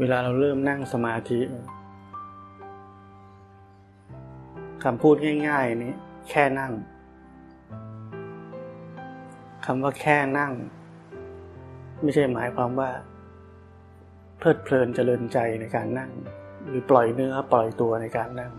[0.00, 1.40] เวลาเราเริ่มนั่งสมาธิ
[4.84, 5.16] คำพูด
[5.48, 5.94] ง่าย ๆ นี้
[6.30, 6.72] แค่นั่ง
[9.66, 10.52] คำว่าแค่นั่ง
[12.02, 12.90] ไม่ใช่หมายความว่า
[14.38, 16.10] เพลิดเพลินเจริญใจในการนั่ง
[16.68, 18.52] หรือปล่อยเนื้อปล่อยตัวในการนั่ง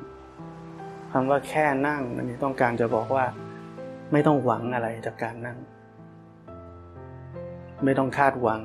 [1.12, 3.26] คำว่าแค่นั่งอันนี้ต้องการจะบอกว่า
[4.12, 5.58] ไม่ต้องหวังอะไรจากการนั่ง
[7.84, 8.62] ไม่ต้องคาดหวัง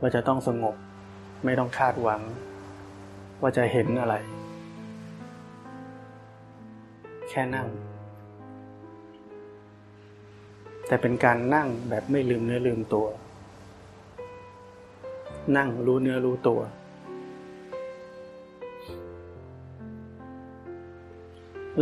[0.00, 0.76] ว่าจะต้องสงบ
[1.44, 2.20] ไม่ต้องคาดหวัง
[3.40, 4.14] ว่าจะเห็นอะไร
[7.28, 7.68] แค่นั่ง
[10.86, 13.06] แต่เป็นการนั่งแบบไม่ลืมเนื้อลืมตัว
[15.56, 16.60] นั่งรู้เนื้อรู้ตัว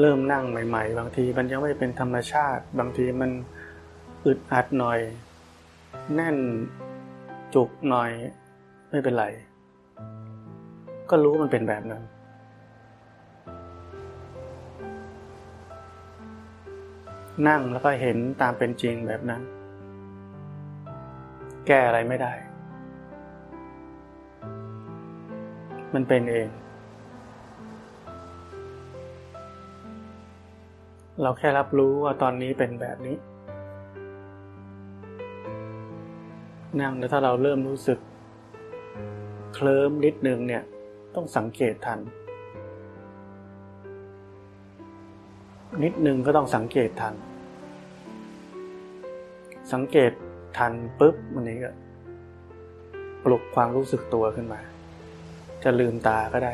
[0.01, 3.31] เริ่มนั่งใหม่ ๆ บางทีมันยังไม่เป็นธรรมชาติ บางทีมัน
[4.27, 5.01] อึดอัดหน่อย
[6.15, 6.37] แน่น
[7.55, 8.11] จุกหน่อย
[8.91, 9.27] ไม่เป็นไร
[11.11, 12.03] ก็รู้มันเป็นแบบนั้น
[17.49, 19.43] นั่งแล้วก็เห็นตามเป็นจริงแบบนั้น
[21.67, 22.33] แก้อะไรไม่ได้
[25.95, 26.49] มันเป็นเอง
[31.23, 33.17] เราแค่รับรู้ว่าตอนนี้เป็นแบบนี้
[36.81, 37.99] นั่งแล้วถ้าเราเริ่มรู้สึก
[39.61, 40.63] เคลิ้มนิดนึงเนี่ย
[41.15, 42.01] ต้องสังเกตทัน
[45.85, 47.15] นิดนึงก็ต้องสังเกตทัน
[49.73, 50.13] สังเกต
[50.59, 51.71] ทันปุ๊บมันนี้ก็
[53.25, 54.61] ปลุกความรู้สึกตัวขึ้นมา
[55.65, 56.53] จะลืมตาก็ได้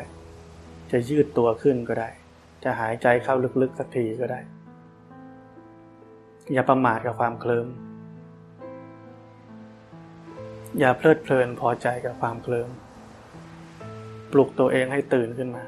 [0.91, 2.09] จะยืดตัวขึ้นก็ได้
[2.63, 4.39] จะหายใจเข้าลึกๆสักทีก็ได้
[6.53, 7.67] อย่าประมาทกับความเคลิ้ม
[10.79, 12.69] อย่าเพลิดเพลินพอใจกับความเคลิ้ม
[14.37, 15.63] ลุกตัวเองให้ตื่นขึ้นมา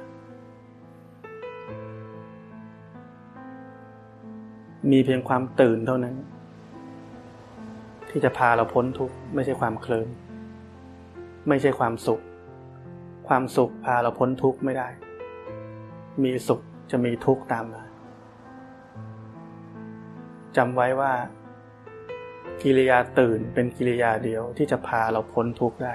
[4.92, 6.16] มีเพียงความตื่นเท่านั้น
[8.10, 10.10] ที่จะพาเราพ้นทุกข์ไม่ใช่ความเคลิ้ม
[11.48, 12.22] ไม่ใช่ความสุข
[13.28, 14.88] ความสุขพาเราพ้นทุกข์ไม่ได้
[16.24, 16.62] มีสุข
[16.92, 17.84] จะมีทุกข์ตามมา
[20.58, 21.14] จำไว้ว่า
[22.62, 25.94] กิริยาตื่นเป็นกิริยาเดียวที่จะพาเราพ้นทุกข์ได้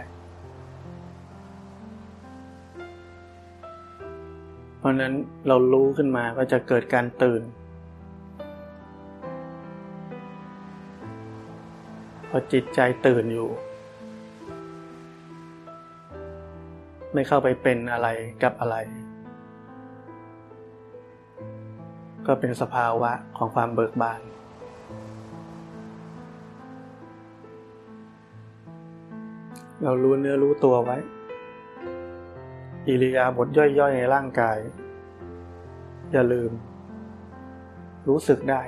[4.83, 5.15] เพราะนั้น
[5.49, 7.43] เรารู้ขึ้นมาก็จะเกิดการตื่น
[12.29, 13.49] พอจิตใจตื่นอยู่
[17.13, 18.09] ไม่เข้าไปเป็นอะไร
[18.43, 18.77] กับอะไร
[22.27, 24.21] ก็เป็นสภาวะของความเบิกบาน
[29.83, 30.99] เรารู้เนื้อรู้ตัวไว้
[32.89, 34.59] อิริยาบถย่อยๆในร่างกาย
[36.13, 36.51] อย่าลืม
[38.09, 38.63] รู้สึกได้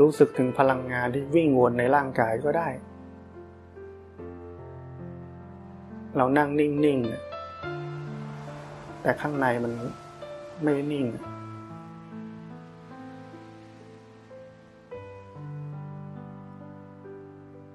[0.00, 2.68] รู้สึกถึงพลังงานที่วิ่งวนในร่างกายก็ได้
[6.16, 9.72] เรานั่งนิ่งๆ แต่ข้างในมัน
[10.62, 11.06] ไม่นิ่ง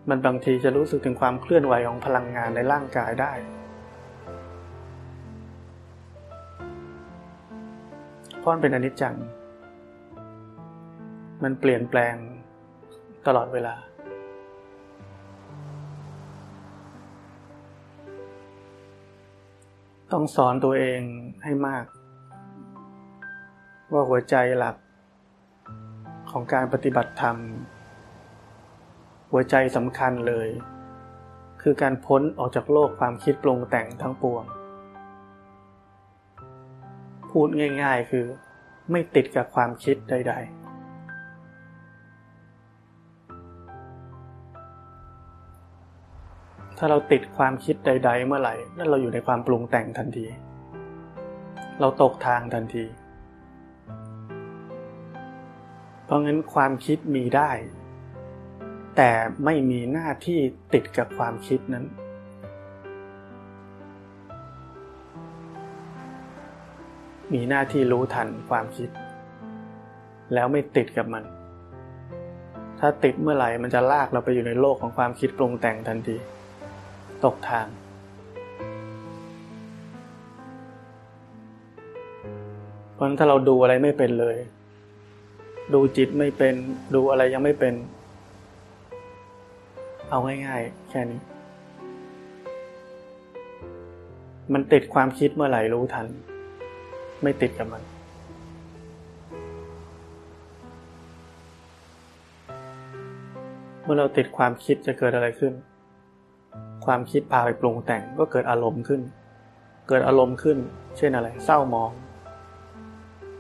[0.10, 3.34] มันบางทีจะรู้สึกถึงความเคลื่อนไหวของพลังงานในร่างกายได้
[8.40, 9.16] เพราะมันเป็นอนิจจัง
[11.44, 12.16] มันเปลี่ยนแปลง
[13.28, 13.76] ตลอดเวลา
[20.12, 21.02] ต้องสอนตัวเอง
[21.44, 21.86] ให้มาก
[23.92, 24.76] ว่าหัวใจหลัก
[26.32, 27.38] ของการปฏิบัติธรรม
[29.36, 30.50] หัวใจสำคัญเลย
[31.62, 34.44] คือการพ้นออกจากโลกความคิดปรุงแต่งทั้งปวง
[37.30, 37.48] พูด
[37.82, 38.26] ง่าย ๆ คือ
[38.92, 40.64] ไม่ติดกับความคิดใดๆ
[46.78, 50.26] ถ้าเราติดความคิดใด ๆ เมื่อไหร่ นั่นเราอยู่ในความปรุงแต่งทันที
[51.80, 52.86] เราตกทางทันที
[56.06, 57.52] เพราะงั้นความคิดมีได้
[58.98, 59.12] แต่
[59.46, 60.40] ไม่มีหน้าที่
[60.74, 61.86] ติดกับความคิดนั้น
[67.34, 68.90] มีหน้าที่รู้ทันความคิด
[70.34, 71.24] แล้วไม่ติดกับมัน
[72.80, 76.16] ถ้าติดเมื่อไหร่มันจะลากเราไปอยู่ในโลกของความคิดปรุงแต่งทันที
[77.26, 77.68] ตกทาง
[82.94, 84.38] เพราะถ้าเราดูอะไรไม่เป็นเลย
[85.74, 86.56] ดูจิตไม่เป็น
[86.96, 87.74] ดูอะไรยังไม่เป็น
[90.14, 91.20] เอาง่ายๆ แค่นี้
[94.54, 96.08] มันติดความคิดเมื่อไหร่รู้ทัน
[97.24, 97.84] ไม่ติดกับมัน
[103.84, 105.54] เมื่อเราติดความคิดจะเกิดอะไรขึ้น
[106.86, 109.02] ความคิดพาไปปรุงแต่งก็เกิดอารมณ์ขึ้น
[109.88, 110.58] เกิดอารมณ์ขึ้น
[110.98, 111.92] เช่นอะไร เศร้ามอง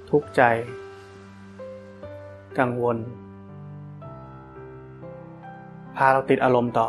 [0.09, 0.41] ทุกข์ใจ
[2.59, 2.97] กังวล
[5.97, 6.87] พาเราติดอารมณ์ต่อ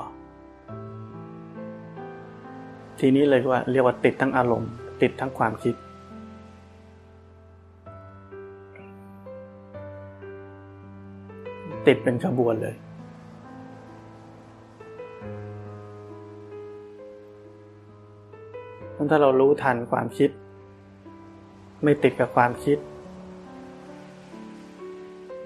[3.01, 4.71] ทีนี้เลยว่าเรียกว่าติดทั้งอารมณ์
[5.03, 5.75] ติดทั้งความคิด
[11.87, 12.77] ติดเป็นขบวนเลย
[19.11, 20.31] ถ้าเรารู้ทันความคิด
[21.83, 22.79] ไม่ติดกับความคิด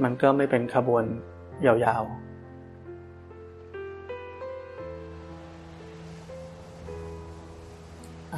[0.02, 1.04] มันก็ไม่เป็นขบวน
[1.66, 2.27] ยาวๆ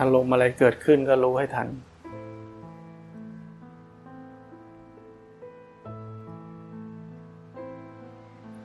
[0.00, 1.68] อารมณ์อะไรเกิดขึ้นก็รู้ให้ทัน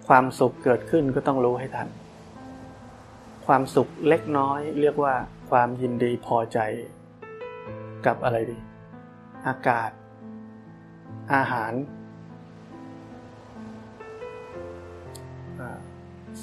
[0.08, 1.88] ความสุขเกิดขึ้นก็ต้องรู้ให้ทัน
[3.46, 5.14] ความสุขเล็กน้อยเรียกว่า
[5.50, 6.60] ความยินดีพอใจ
[8.06, 8.58] กับอะไรดี
[9.48, 9.90] อากาศ
[11.34, 11.74] อาหาร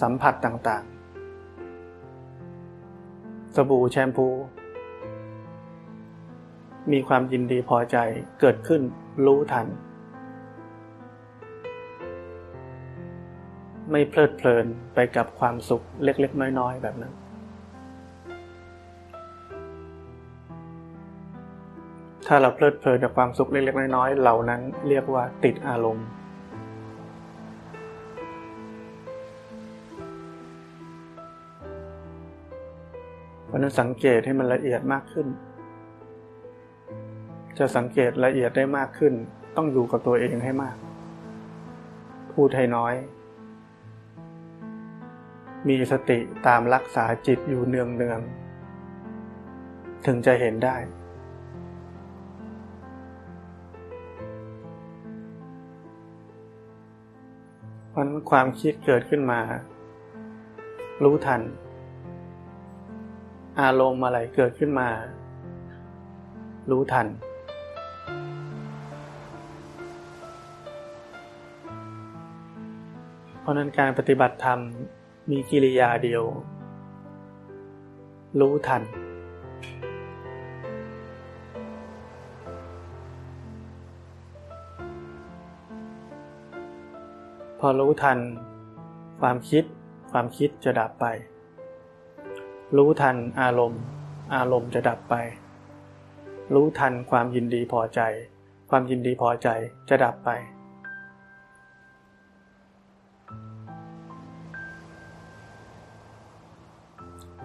[0.01, 0.93] สัมผัสต่างๆ
[3.55, 4.29] สบู่แชมพู
[6.91, 7.97] มีความยินดีพอใจ
[8.41, 8.83] เกิดขึ้น
[9.27, 9.67] รู้ทัน
[13.91, 17.13] ไม่เพลิดเพลินไปกับความสุขเล็ก ๆ น้อย ๆ แบบนั้น
[22.27, 26.07] ถ้าเราเพลิดเพลินกับความสุขเล็ก ๆ น้อย ๆ เหล่านั้นเรียกว่าติดอารมณ์
[33.47, 35.27] เพราะนั้นสังเกตให้มันละเอียดมากขึ้น
[37.59, 39.15] จะสังเกตละเอียดได้มากขึ้น
[39.57, 40.77] ต้องอยู่กับตัวเองให้มาก
[42.33, 42.95] พูดให้น้อย
[45.69, 50.77] มีสติตามรักษาจิตอยู่เนืองๆถึงจะเห็นได้
[57.91, 59.41] เพราะความคิดเกิดขึ้นมา
[61.05, 61.41] รู้ทัน
[63.61, 64.89] อารมณ์อะไรเกิดขึ้นมา
[66.71, 67.07] รู้ทัน
[73.43, 74.59] เพราะนั้นการปฏิบัติธรรม
[75.31, 76.25] มีกิริยาเดียว
[78.41, 78.83] รู้ทัน
[87.61, 88.19] พอรู้ทัน
[89.21, 89.65] ความคิด
[90.13, 91.07] ความคิดจะดับไป
[92.77, 93.83] รู้ทันอารมณ์
[94.35, 95.15] อารมณ์จะดับไป
[96.55, 98.01] รู้ทันความยินดีพอใจ
[98.71, 99.49] ความยินดีพอใจ
[99.89, 100.31] จะดับไป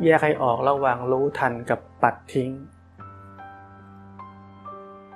[0.04, 2.52] แยกให้ออกระหว่างรู้ทันกับปัดทิ้ง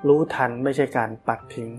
[0.08, 1.70] รู้ทันไม่ใช่การปัดทิ้ง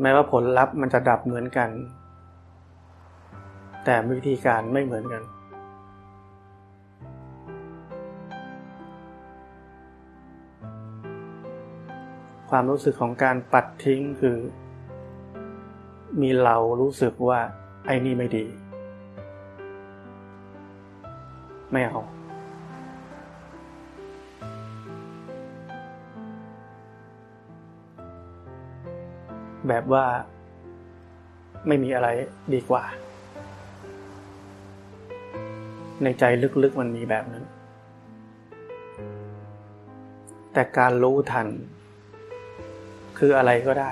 [0.00, 1.70] แม้ว่าผลลัพธ์มันจะดับเหมือนกัน
[3.84, 5.22] แต่วิธีการไม่เหมือนกัน
[12.50, 14.36] ความรู้สึกของการปัดทิ้งคือ
[16.20, 17.40] มีเรารู้สึกว่า
[17.86, 18.46] ไอ้นี่ไม่ดี
[21.72, 22.00] ไม่เอา
[29.68, 30.04] แบบว่า
[31.66, 32.08] ไม่มีอะไร
[32.54, 32.84] ดีกว่า
[36.02, 36.24] ในใจ
[36.62, 37.44] ลึกๆมันมีแบบนั้น
[40.52, 41.48] แต่การรู้ทัน
[43.18, 43.90] คืออะไรก็ได้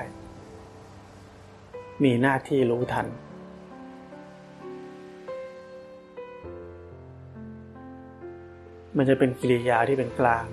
[2.04, 3.06] มีหน้าที่รู้ทัน
[8.96, 10.46] มันจะเป็นกิริยาที่เป็นกลาง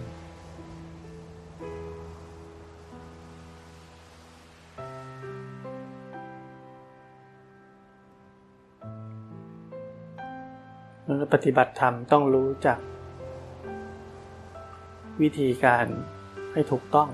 [11.34, 12.80] ปฏิบัติธรรมต้องรู้จัก
[15.22, 15.86] วิธีการ
[16.54, 17.10] ให้ถูกต้อง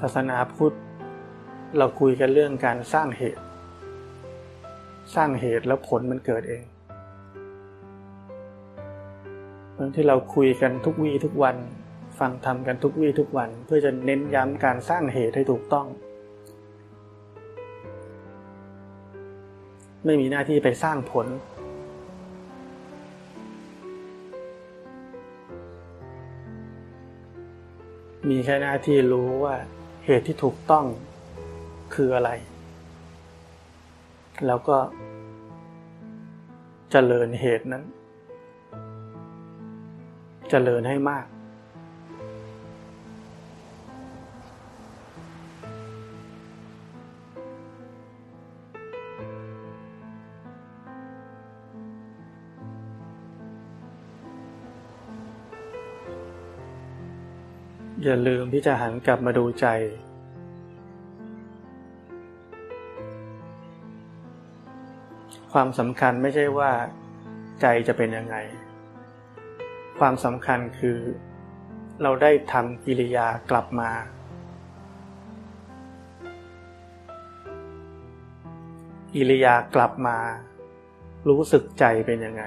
[0.00, 0.76] ศาสนาพุทธ
[1.78, 3.42] เราคุยกันเรื่องการสร้างเหตุ
[5.14, 6.62] สร้างเหตุแล้วผลมันเกิดเอง
[9.74, 11.56] เรื่องที่เราคุยกันทุกวีทุกวัน
[12.18, 15.86] ฟังทำกันทุกวี่ทุกวัน เพื่อจะเน้นย้ำการสร้างเหตุให้ถูกต้อง
[20.04, 21.26] ไม่มีหน้าที่ไปสร้างผล
[28.30, 29.56] มีแค่หน้าที่รู้ว่า
[30.06, 30.86] เหตุที่ถูกต้อง
[31.94, 32.30] คืออะไร
[34.46, 34.90] แล้วก็จ
[36.90, 37.86] เจริญเหตุนั้นจ
[40.50, 41.26] เจริญให้มาก
[58.06, 59.66] อย่าลืมที่จะหันกลับมาดูใจ
[65.52, 66.70] ความสำคัญไม่ใช่ว่า
[67.60, 68.36] ใจจะเป็นยังไง
[69.98, 70.98] ความสำคัญคือ
[72.02, 73.90] เราได้ทำกิริยากลับมา
[79.14, 80.16] กิริยากลับมา
[81.28, 82.44] รู้สึกใจเป็นยังไง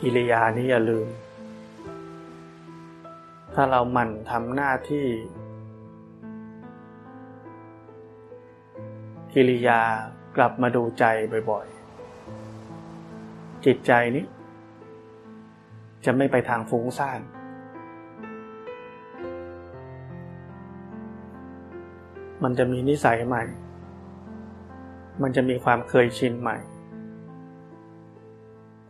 [0.00, 1.08] กิริยานี้อย่าลืม
[3.58, 5.06] ถ้าเราหมั่นทำหน้าที่
[9.32, 9.80] กิริยา
[10.36, 11.04] กลับมาดูใจ
[11.50, 14.24] บ่อยๆ จิตใจนี้
[16.04, 17.20] จะไม่ไปทางฟุ้งซ่าน
[22.42, 23.44] มันจะมีนิสัยใหม่
[25.22, 26.58] มันจะมีความเคยชินใหม่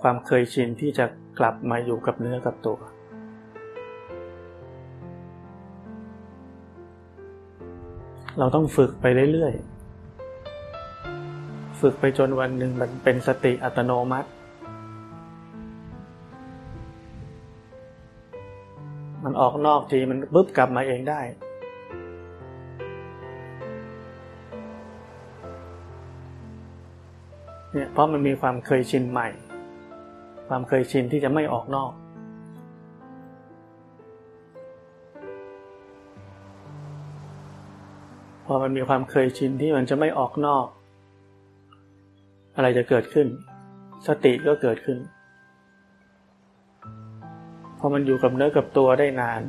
[0.03, 1.07] ความเคยชินที่จะ
[1.39, 2.79] กลับมาอยู่กับเนื้อกับตัว
[8.39, 14.29] เราต้องฝึกไปเรื่อยๆ ฝึกไปจนวันหนึ่งมันเป็นสติอัตโนมัติ
[19.25, 21.21] มันออกนอกทีมันปุ๊บกลับมาเองได้
[27.73, 29.29] เนี่ยเพราะมันมีความเคยชินใหม่
[30.49, 31.93] ความเคยชินที่จะไม่ออกนอก
[38.49, 40.67] พอมันมีความเคยชินที่มันจะไม่ออกนอก
[42.57, 43.27] อะไรจะเกิดขึ้น
[44.07, 44.99] สติก็เกิดขึ้น
[47.79, 49.43] พอมันอยู่กับเนื้อกับตัวได้นาน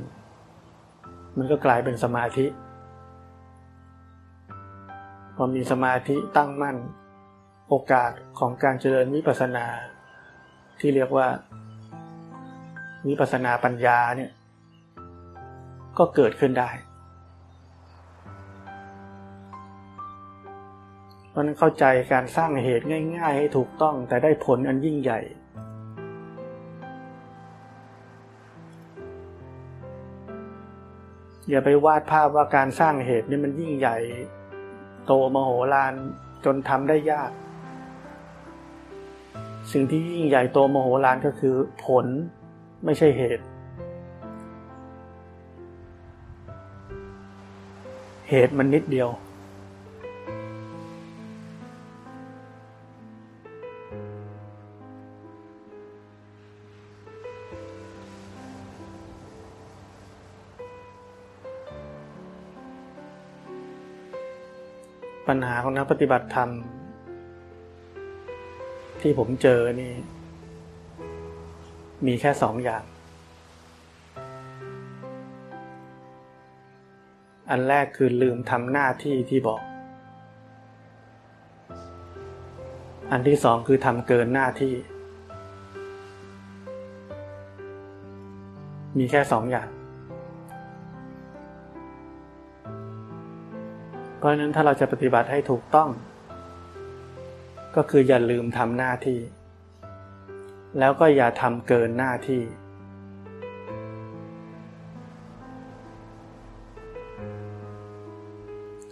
[1.38, 2.46] มันก็กลายเป็นสมาธิ
[5.36, 6.78] พอมีสมาธิตั้งมั่น
[7.70, 9.66] โอกาสของการเจริญวิปัสสนา
[10.80, 11.28] ที่เรียกว่า
[13.08, 14.32] วิปัสสนาปัญญาเนี่ย
[15.98, 16.70] ก็เกิดขึ้นได้
[21.38, 22.86] ราะนั้นเข้าใจการสร้างเหตุ
[23.18, 25.20] ง่าย ๆ ให้ถูกต้องแต่ได้ผลอันยิ่งใหญ่
[31.50, 33.98] อย่าไปวาดภาพว่าการสร้างเหตุนี่มันยิ่งใหญ่
[35.06, 35.94] โตมโหฬาร
[36.46, 37.32] จนทำได้ยาก
[39.72, 42.06] สิ่งที่ยิ่งใหญ่โตมโหฬารก็คือผล
[42.86, 43.46] ไม่ใช่เหตุ
[48.30, 49.10] เหตุมันนิดเดียว
[65.28, 66.50] ปัญหาของนักปฏิบัติธรรม
[69.02, 69.94] ที่ผมเจอนี่
[72.08, 72.84] มีแค่สองอย่าง
[77.50, 79.62] อันแรกคือลืมทำหน้าที่ที่บอก
[83.12, 84.74] อันที่สองคือทำเกินหน้าที่
[88.98, 89.68] มีแค่สองอย่าง
[94.18, 95.90] เพราะฉะนั้นถ้าเราจะปฏิบัติให้ถูกต้อง
[97.76, 99.20] ก็คืออย่าลืมทำหน้าที่
[100.80, 102.42] แล้วก็อย่าทำเกินหน้าที่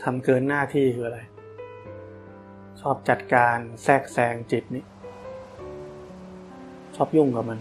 [0.04, 1.20] ทำเกินหน้าที่คืออะไร
[2.82, 4.84] ชอบจัดการแทรกแซงจิตนี้
[6.96, 7.60] ชอบยุ่งกับมัน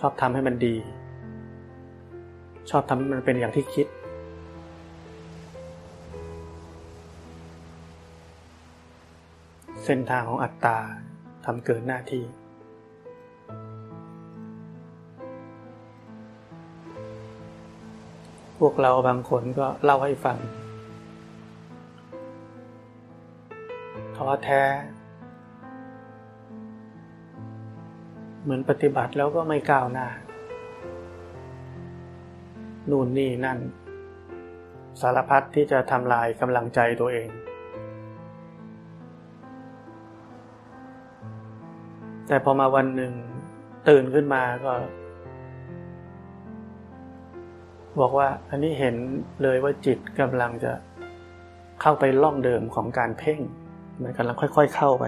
[0.00, 0.76] ชอบทำให้มันดี
[2.70, 3.86] ชอบทำให้มันเป็นอย่างที่คิด
[9.90, 10.78] ส้นทางของอัตตา
[11.44, 12.24] ทำเกินหน้าที่
[18.58, 20.38] พวกเราบางคนก็เล่าให้ฟัง
[24.16, 24.62] ท้อแท้
[28.42, 30.08] เหมือนปฏิบัติแล้วก็ไม่ก้าวหน้า
[32.90, 33.58] นู่นนี่นั่น
[35.00, 37.30] สารพัดที่จะทำลายกำลังใจตัวเอง
[42.30, 43.12] แต่พอมาวันหนึ่ง
[43.88, 44.72] ตื่นขึ้นมาก็
[48.00, 48.94] บอกว่าอันนี้เห็น
[49.42, 50.72] เลยว่าจิตกำลังจะ
[51.80, 53.40] เข้าไปล่องเดิมของการเพ่ง
[54.02, 55.04] มันกำลังค่อย ๆ เข้าไป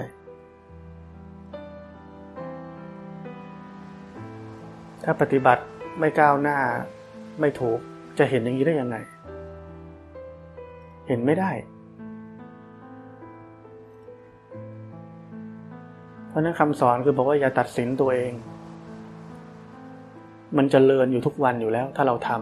[5.05, 5.63] ถ้าปฏิบัติ
[5.99, 6.59] ไม่ก้าวหน้า
[7.41, 7.79] ไม่ถูก
[8.19, 8.97] จะเห็นอย่างนี้ได้ยังไง
[11.09, 11.51] เห็นไม่ได้
[16.33, 18.33] เพราะนั้นคำสอนคือบอกว่าอย่าตัดสินตัวเอง
[20.57, 22.41] มันจเจริญอยู่ทุกวันอยู่แล้ว ถ้าเราทำ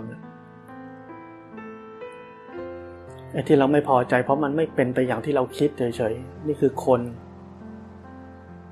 [3.32, 5.82] ไอ้ที่เราไม่พอใจ เพราะมันไม่เป็นไปอย่างที่เราคิดเฉ
[6.12, 7.00] ยๆนี่คือคน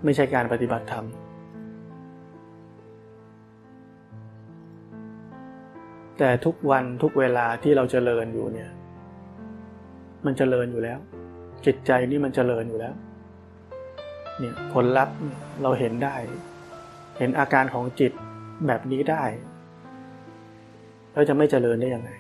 [0.05, 1.05] ไม่ใช่การปฏิบัติธรรม
[6.19, 8.71] แต่ทุกวันทุกเวลาที่เราจเจริญอยู่เนี่ย
[10.27, 10.99] มันจเจริญอยู่แล้ว
[11.67, 12.95] จิตใจนี่มันจเจริญอยู่แล้ว
[14.39, 15.17] เนี่ยผลลัพธ์
[15.63, 16.17] เราเห็นได้
[17.19, 18.13] เห็นอาการของจิต
[18.67, 19.25] แบบนี้ได้
[21.13, 22.11] แล้วจะไม่เจริญได้ยังไง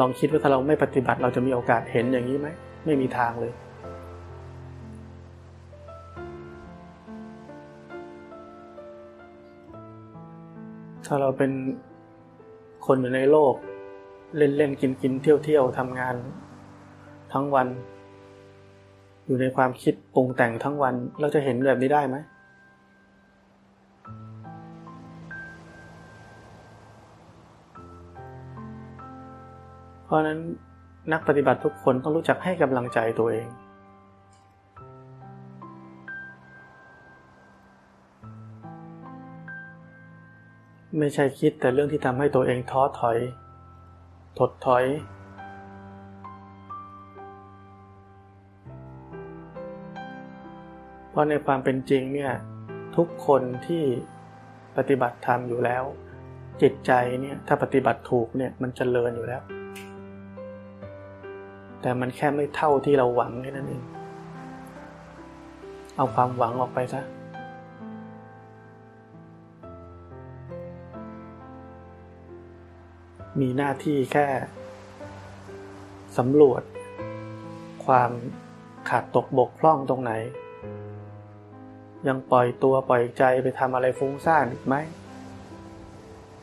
[0.00, 2.48] ลองคิดว่าถ้าเราไม่ปฏิบัติเราจะมีโอกาสเห็นอย่างนี้ไหม
[2.86, 3.52] ไม่มีทางเลย
[11.06, 11.52] ถ้าเราเป็น
[12.86, 13.54] คนอยู่ในโลก
[14.36, 16.14] เล่นเล่นกินกินเที่ยวเที่ยวทำงาน
[17.32, 17.68] ทั้งวัน
[19.26, 22.16] อยู่ในความคิดปรุงแต่งทั้งวัน เราจะเห็นแบบนี้ได้ไหม
[30.04, 30.38] เพราะนั้น
[31.12, 33.48] นักปฏิบัติทุกคนต้องรู้จักให้กำลังใจตัวเอง
[40.98, 43.18] ไม่ใช่คิดแต่เรื่องที่ทำให้ตัวเองท้อถอย
[44.38, 44.84] ถดถอย
[51.16, 52.32] ราะในความเป็นจริงเนี่ย
[52.96, 53.84] ทุกคนที่
[54.76, 55.84] ปฏิบัติธรรมอยู่แล้ว
[56.62, 59.42] จิตใจเนี่ยถ้าปฏิบัติถูกเนี่ยมันจเจริญอยู่แล้ว
[61.80, 63.82] แต่มันแค่ไม่เท่าที่เราหวังแค่นั้นเอง
[65.96, 67.02] เอาความหวังออกไปซะ
[73.40, 74.26] มีหน้าที่แค่
[76.18, 76.62] สำรวจ
[77.86, 78.10] ความ
[78.88, 80.12] ขาดตกบกพร่องตรงไหน
[82.08, 84.74] ยังปล่อยตัวปล่อยใจไปทำอะไรฟุ้งซ่านอีกไหม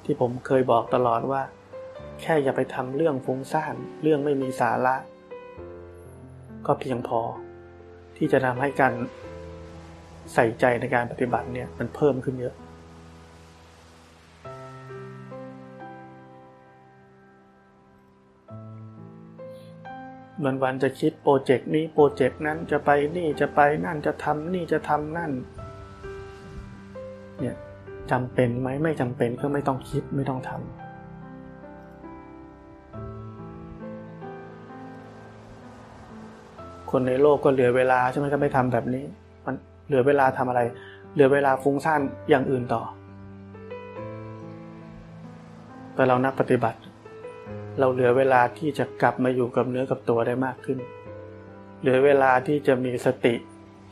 [0.04, 1.42] ที่ผมเคยบอกตลอดว่า
[2.22, 4.96] แค่อย่าไปทำเรื่องฟุ้งซ่านเรื่องไม่มีสาระ
[6.66, 7.22] ก็เพียงพอ
[8.18, 8.94] ที่จะทำให้การ
[10.34, 12.54] ใส่ใจในการปฏิบัติเนี่ยมันเพิ่มขึ้นเยอะ
[20.38, 25.32] เหมือนวันจะคิดโปรเจกต์นี้โปรเจกต์นั้นจะไปนี่จะไปนั่นจะทำนี่จะทำนั่น
[27.40, 27.56] เนี่ย
[28.12, 30.62] จำเป็นไหมไม่จำเป็นก็ไม่ต้องคิดไม่ต้องทำ
[36.92, 39.04] คนในโลกก็เหลือเวลาใช่ไหมก็ไม่ทำแบบนี้
[39.46, 39.56] มัน
[39.88, 40.62] เหลือเวลาทำอะไร
[41.14, 42.82] เหลือเวลาฟุ้งซ่านอย่างอื่นต่อ
[45.96, 46.78] แต่เรานักปฏิบัติ
[47.80, 50.80] เราเหลือเวลาที่จะกลับมาอยู่กับเนื้อกับตัวได้มากขึ้น
[51.80, 53.34] เหลือเวลาที่จะมีสติ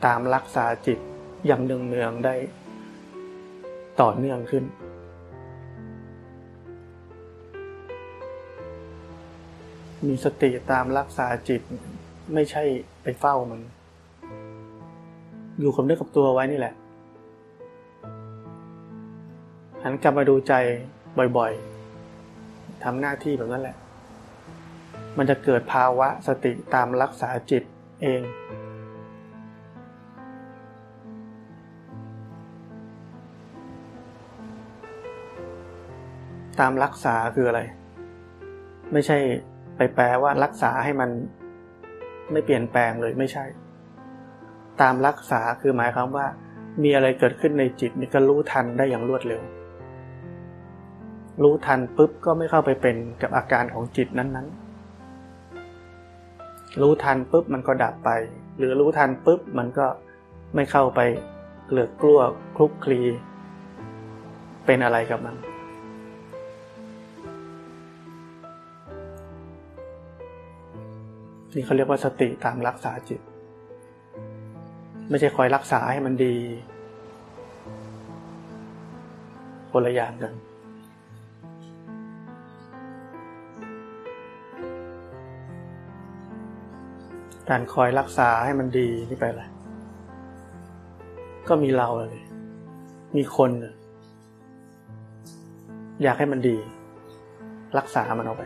[0.06, 0.98] ตามรักษาจิต
[1.46, 2.34] อย่างเนืองๆได้
[4.00, 4.64] ต่อเนื่องขึ้น
[10.06, 11.62] มีสติตามรักษาจิต
[12.34, 12.62] ไม่ใช่
[13.02, 13.60] ไปเฝ้ามัน
[15.60, 16.74] อยู่กับเนื้อกับตัวไว้นี่แหละ
[19.82, 20.52] หันกลับมาดูใจ
[21.36, 21.71] บ่อยๆ
[22.84, 23.76] ทำหน้าที่แบบนั้นแหละ
[25.18, 27.62] มันจะเกิดภาวะสติตามรักษาจิต
[28.02, 28.22] เอง
[36.60, 37.60] ตามรักษาคืออะไร
[38.92, 39.18] ไม่ใช่
[39.76, 41.10] ไปแปลว่ารักษาให้มัน
[42.32, 43.44] ไม่เปลี่ยนแปลงเลยไม่ใช่
[44.80, 46.26] ตามรักษาคือหมายความว่า
[46.82, 49.42] มีอะไรเกิดขึ้นในจิตนี่ก็รู้ทันได้อย่างรวดเร็ว
[51.42, 54.72] รู้ทันปุ๊บก็ไม่เข้าไปเป็นกับอาการของจิตนั้นๆ
[56.80, 58.10] รู้ทันปุ๊บมันก็ดับไป
[58.58, 59.86] หรือรู้ทันปุ๊บมันก็
[60.54, 61.00] ไม่เข้าไป
[61.66, 62.20] เกลือกกลัว
[62.56, 63.00] คลุกคลี
[64.66, 65.36] เป็นอะไรกับมัน
[71.54, 73.20] นี่เขาเรียกว่าสติตามรักษาจิต
[75.08, 76.34] ไม่ใช่คอยรักษาให้มันดี
[79.70, 80.32] คนละอย่างกัน
[87.50, 89.42] การคอยรักษาให้มันดีนี่ไปอะไร
[91.48, 92.24] ก็มีเราเลย
[93.16, 93.50] มีคน
[96.02, 96.56] อยากให้มันดี
[97.78, 98.42] รักษามันเอาไป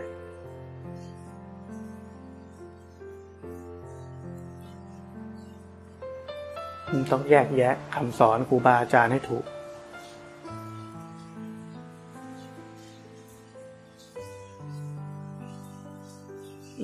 [6.92, 9.44] มันต้องแยกแยะคำสอนครูบาอาจารย์ให้ถูก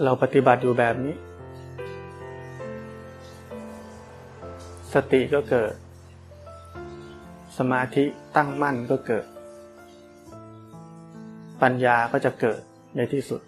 [0.04, 1.14] เราปฏิบัติอยู่แบบนี้
[4.94, 5.72] สติก็เกิด
[7.58, 8.04] สมาธิ
[8.36, 9.24] ตั้งมั่นก็เกิด
[11.62, 12.60] ปัญญาก็จะเกิด
[12.96, 13.40] ในที่สุด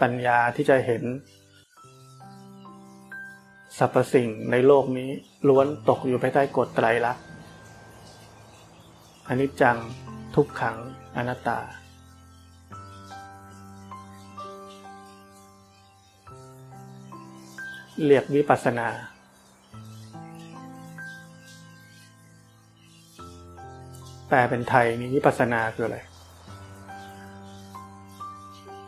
[0.00, 1.02] ปัญญาที่จะเห็น
[3.78, 5.10] สรรพสิ่งในโลกนี้
[5.48, 7.24] ล้วนตกอยู่ภายใต้กฎไตรลักษณ์
[9.28, 9.76] อนิจจัง
[10.34, 10.76] ทุกขัง
[11.16, 11.60] อนัตตา
[18.04, 18.88] เรียกวิปัสสนา
[24.28, 25.98] แปลเป็นไทยนี่วิปัสสนาคืออะไร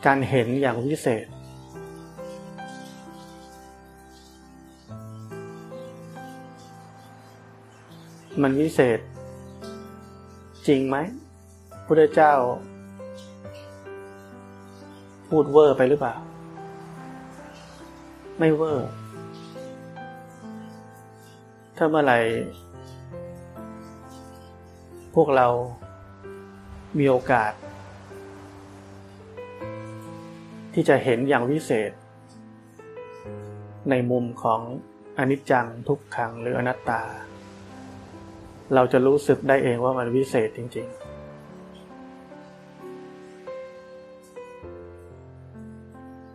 [0.06, 1.26] การเห็นอย่างวิเศษ
[8.42, 9.00] มันวิเศษ
[10.66, 10.96] จริงไหม
[11.86, 12.34] พุทธเจ้า
[15.28, 16.14] พูดเวอร์ไปหรือเปล่า
[18.40, 18.90] ไม่เวอร์
[21.76, 22.18] ถ้าเมื่อไหร่
[25.14, 25.46] พวกเรา
[26.98, 27.52] มีโอกาส
[30.74, 31.92] ที่จะเห็นอย่างวิเศษ
[33.90, 34.60] ในมุมของ
[35.18, 37.02] อนิจจังทุกขังหรืออนัตตา
[38.74, 41.17] เราจะรู้สึกได้เองว่ามันวิเศษจริง ๆ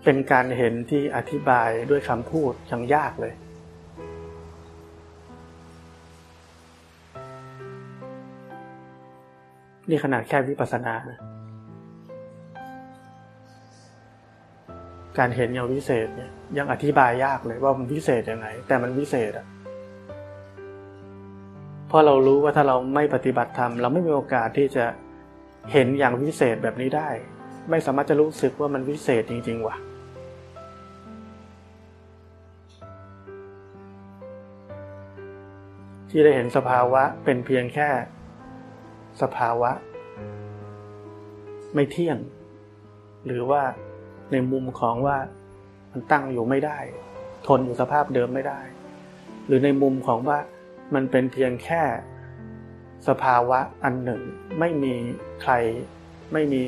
[0.04, 3.34] เป็นการเห็นที่อธิบายด้วยคำพูดยังยากเลย
[9.90, 11.20] นี่ขนาดแค่วิปัสสนานะ
[15.18, 19.46] การเห็นอย่างวิเศษเนี่ยยังอธิบายยากเลยว่ามันวิเศษยังไง แต่มันวิเศษอะ
[21.88, 24.86] เพราะเรารู้ว่าถ้าเราไม่ปฏิบัติธรรมเราไม่มีโอกาสที่จะ
[25.72, 27.10] เห็นอย่างวิเศษแบบนี้ได้
[27.70, 29.78] ไม่สามารถจะรู้สึกว่ามันวิเศษจริง ๆ ว่ะ
[36.16, 37.90] ที่ได้เห็นสภาวะเป็นเพียงแค่
[39.22, 39.72] สภาวะ
[41.76, 42.18] ไม่เที่ยง
[43.26, 43.62] หรือว่า
[44.32, 45.18] ในมุมของว่า
[45.92, 46.78] มันตั้งอยู่ไม่ได้
[47.48, 48.60] ทนอยู่สภาพเดิมไม่ได้
[49.48, 50.40] หรือในมุมของว่า
[50.94, 51.82] มันเป็นเพียงแค่
[53.08, 54.22] สภาวะอันหนึ่ง
[54.60, 54.94] ไม่มี
[55.44, 55.54] ใคร
[56.34, 56.62] ไม่มี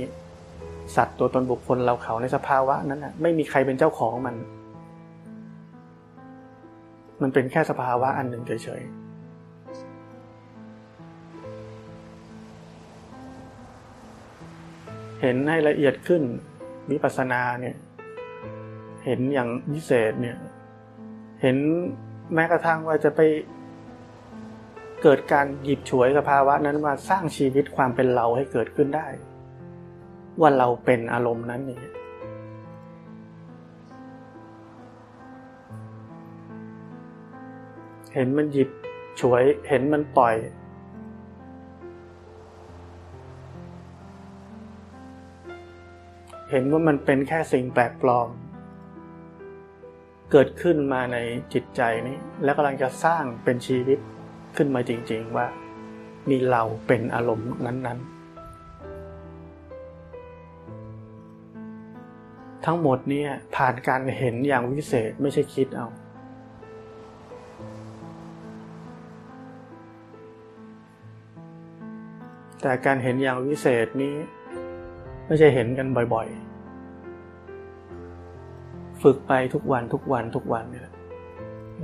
[0.96, 4.36] สัตว์ตัวตนบุคคลเราเขาในสภาวะนั้นนะไม่มีใครเป็นเจ้าของมัน
[7.22, 9.05] มันเป็นแค่สภาวะอันหนึ่งเฉยๆ
[15.22, 16.24] เห็นให้ละเอียดขึ้น
[16.92, 17.76] วิปัสสนาเนี่ย
[19.06, 20.38] เห็นอย่างพิเศษเนี่ย
[21.42, 21.58] เห็น
[22.34, 23.22] แม้กระทั่งว่าจะไป
[25.02, 29.08] เกิดการหยิบฉวยสภาวะนั้นมาสร้างชีวิตความเป็นเราให้เกิดขึ้นได้
[30.42, 31.80] ว่าเราเป็นอารมณ์นั้นนี่
[38.14, 38.70] เห็นมันหยิบ
[39.22, 40.36] ฉวยเห็นมันปล่อย
[46.52, 48.30] เห็นว่ามันเป็นแค่สิ่งแปลกปลอม
[50.32, 51.18] เกิดขึ้นมาใน
[51.54, 54.00] จิตใจนี้ แล้วกำลังจะสร้างเป็นชีวิต
[54.56, 55.48] ขึ้นมาจริง ๆ ว่า
[56.30, 58.16] มีเราเป็นอารมณ์นั้น ๆ
[62.66, 63.24] ทั้งหมดนี้
[63.56, 65.88] ผ่านการเห็นอย่างวิเศษไม่ใช่คิดเอา
[72.62, 74.16] แต่การเห็นอย่างวิเศษนี้
[75.28, 80.90] ไม่ใช่เห็นกันบ่อยๆ ฝึกไปทุกวันทุกวันทุกวันเนี่ย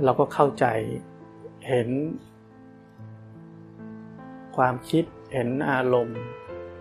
[0.04, 0.66] เราก็เข้าใจ
[1.68, 1.88] เห็น
[4.56, 6.20] ความคิดเห็นอารมณ์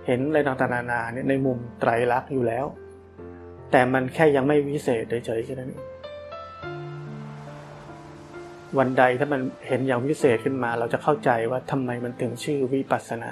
[0.07, 2.65] เห็นอะไรต่างๆนานาเนี่ยในมุมไตรลักษณ์อยู่แล้ว
[3.71, 5.85] แต่มันแค่ยังไม่วิเศษเฉยๆแค่นั้นเอง
[8.77, 13.31] วันใดถ้ามันเห็นอย่างวิเศษขึ้นมา เราจะเข้าใจว่าทำไมมันถึงชื่อวิปัสสนา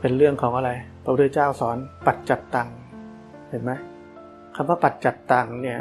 [0.00, 0.70] เป็นเรื่องของอะไร
[1.02, 2.68] พระพุทธเจ้าสอนปัจจัตตัง
[3.48, 3.72] เห็นไหม
[4.54, 5.78] คำว่าปัจจัตตังเนี่ย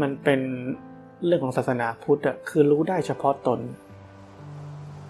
[0.00, 0.40] มันเป็น
[1.26, 3.60] เรื่องของศาสนาพุทธอะคือรู้ได้เฉพาะตน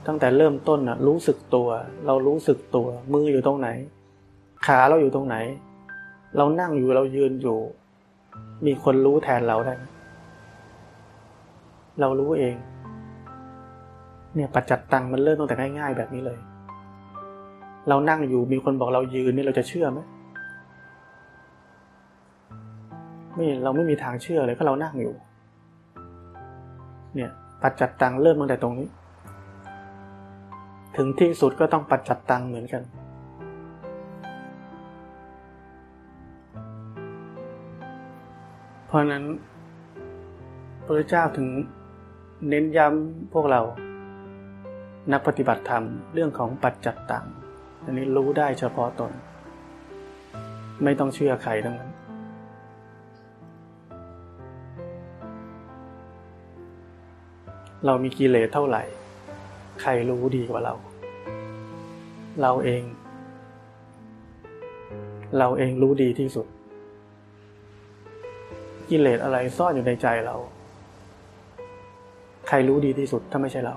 [0.06, 1.68] ตั้งแต่เริ่มต้นอะรู้สึกตัว
[2.06, 3.68] เรารู้สึกตัว มืออยู่ตรงไหน
[4.66, 5.36] ขาเราอยู่ตรงไหน
[6.36, 7.58] เรานั่งอยู่เรายืนอยู่
[8.66, 9.74] มีคนรู้แทนเราได้
[12.00, 12.56] เรารู้เอง
[14.34, 16.38] เนี่ยปัจจัตตังมันเริ่มตั้งแต่ง่ายๆแบบนี้เลย
[17.88, 20.00] เรานั่งอยู่มีคนบอกเรายืนนี่เราจะเชื่อไหม
[23.34, 25.14] ไม่เราไม่มีทางเชื่อเลยเพราะเรานั่งอยู่
[27.14, 27.30] เนี่ย
[27.62, 28.88] ปัจจัตตังเริ่มตั้งแต่ตรงนี้
[30.96, 32.82] ถึงที่สุดก็ต้องปัจจัตตังเหมือนกัน
[38.86, 39.24] เพราะนั้น
[40.84, 41.48] พระเจ้าถึง
[42.48, 43.60] เน้นย้ำพวกเรา
[45.12, 47.24] นักปฏิบัติธรรมเรื่องของปัจจัตตัง
[47.86, 49.12] อันนี้รู้ได้เฉพาะตน
[50.84, 51.90] ไม่ต้องเชื่อใครทั้งนั้น
[57.86, 58.82] เรามีกิเลสเท่าไหร่
[59.82, 60.74] ใครรู้ดีกว่าเรา
[62.42, 62.82] เราเอง
[65.38, 66.46] เราเองรู้ดีที่สุด
[68.90, 70.36] กิเลสอะไรซ่อนอยู่ในใจเรา
[72.48, 73.76] ใครรู้ดีที่สุดถ้าไม่ใช่เรา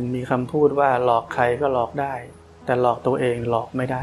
[0.00, 2.14] ถึงมีคำพูดว่าหลอกใครก็หลอกได้
[2.64, 4.02] แต่หลอกตัวเองหลอกไม่ได้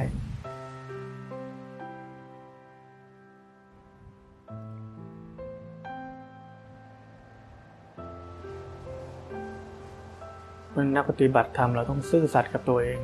[10.72, 13.00] เมันนักปฏิบัติธรรมเราต้องซื่อสัตย์กับตัวเอง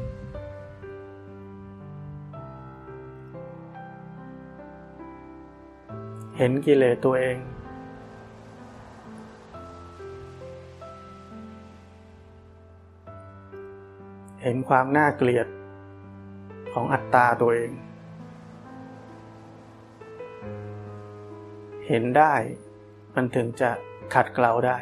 [6.38, 7.38] เห็นกิเลสตัวเอง
[14.43, 15.47] เห็นความน่าเกลียด
[16.73, 17.71] ของอัตตาตัวเอง
[21.88, 22.34] เห็นได้
[23.15, 23.69] มันถึงจะ
[24.13, 24.77] ขัดเกลาได้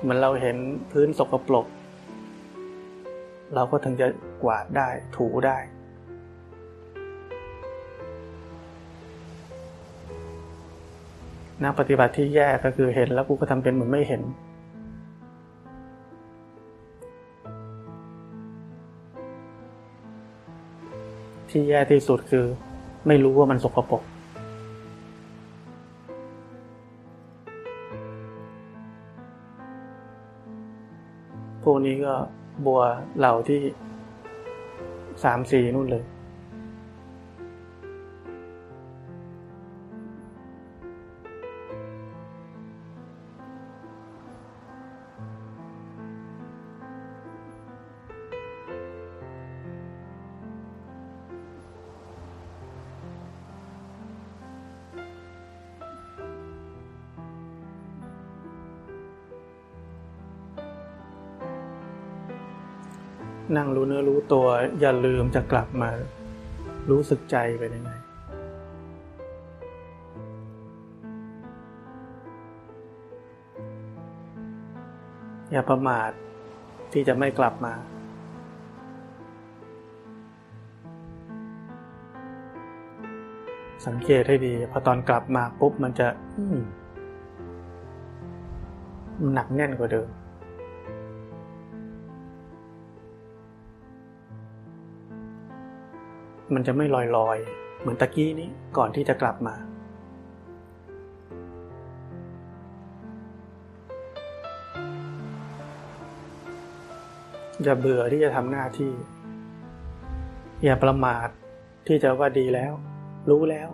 [0.00, 0.56] เหมือนเราเห็น
[0.92, 1.66] พื้นสกปรก
[3.54, 4.06] เราก็ถึงจะ
[4.42, 5.58] กวาดได้ถูได้
[11.62, 14.22] นักปฏิบัติที่แย่ก็คือเห็นแล้วกูก็ทำเป็นเหมือนไม่เห็น
[21.56, 22.46] ที่แย่ที่สุดคือ
[23.06, 24.02] ไม่รู้ว่ามันสกปรก
[31.62, 32.14] พวกนี้ก็
[32.66, 32.82] บัว
[33.18, 33.60] เหล่าที่
[35.24, 36.04] สามสี่นู่นเลย
[63.66, 64.46] งรู้เนื้อรู้ตัว
[64.80, 65.90] อย่าลืมจะกลับมา
[66.90, 67.92] รู้สึกใจไปยังไง
[75.52, 76.10] อย่าประมาท
[76.92, 77.74] ที่จะไม่กลับมา
[83.86, 86.58] สังเกตให้ดี พอตอนกลับมาปุ๊บมันจะอืม
[89.20, 90.08] มันหนักแน่นกว่าเดิม
[96.54, 97.38] มันจะไม่ลอยลอย
[97.80, 99.54] เหมือนตะกี้นี้ก่อนที่จะกลับมา
[107.62, 108.92] อย่าเบื่อที่จะทำหน้าที่
[110.64, 111.28] อย่าประมาท
[111.86, 112.72] ที่จะว่าดีแล้ว
[113.30, 113.68] รู้แล้ว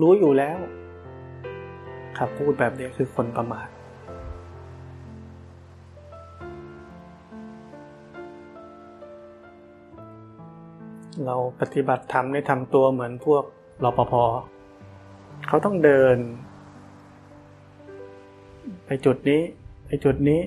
[0.00, 0.58] รู้อยู่แล้ว
[2.18, 3.68] ครับพูดแบบนี้คือคนประมาท
[11.26, 13.44] เราปฏิบัติธรรมได้ทำตัวเหมือนพวก
[13.84, 14.14] รปภ
[15.48, 16.16] เขาต้องเดิน
[18.86, 19.42] ไปจุดนี้
[19.86, 20.40] ไปจุดนี้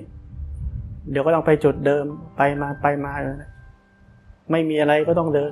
[1.12, 2.06] เดี๋ยวก็ต้องไปจุดเดิม
[2.38, 3.14] ไปมาไปมา
[4.52, 5.52] ไม่มีอะไรก็ต้องเดิน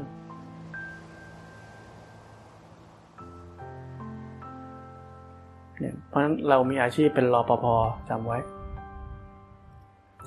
[5.79, 7.65] เนี่ยเพราะฉะนั้นเรามีอาชีพเป็นรปภ
[8.09, 8.39] จำไว้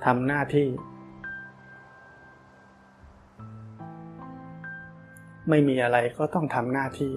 [0.04, 0.66] ทำหน้าที่
[5.48, 7.12] ไม่มีอะไรก็ต้องทำหน้าที่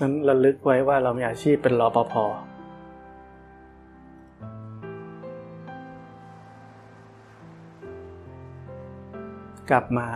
[0.00, 2.14] นั้นระลึกไว้ว่าเรามีอาชีพเป็นรอปภ
[9.70, 10.08] กลับมา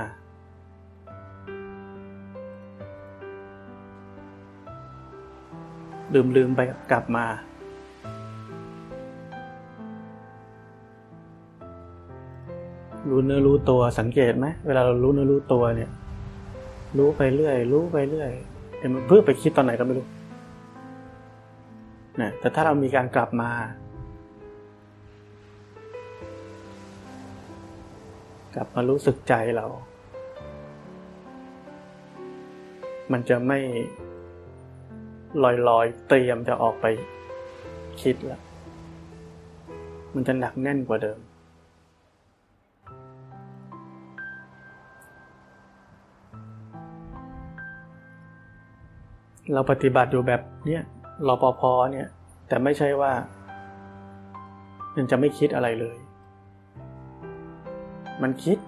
[6.15, 6.61] ลืมลืมไป
[6.93, 7.27] กลับมา
[13.11, 15.90] รู้เนื้อรู้ตัวสังเกตไหมเวลาเรารู้เนื้อรู้ตัวเนี่ย
[16.99, 18.31] รู้ไปเรื่อย รู้ไปเรื่อย
[18.79, 20.07] เดี๋ยวมันเพื่อไปคิดตอนไหนก็ไม่รู้
[22.21, 23.51] นะแต่ถ้าเรามีการกลับมา
[28.55, 29.66] กลับมารู้สึกใจเรา
[33.12, 33.59] มันจะไม่
[35.69, 36.87] ลอยๆ เตรียมจะออกไป
[38.03, 38.42] คิดแล้ว
[40.14, 41.19] มันจะหนักแน่นกว่าเดิม
[49.52, 50.82] เราปฏิบัติอยู่แบบเนี้ย
[51.26, 52.09] รอปภเนี่ย
[52.48, 53.12] แต่ไม่ใช่ว่า
[54.96, 55.96] มันจะไม่คิดอะไรเลย
[58.22, 58.59] มันคิด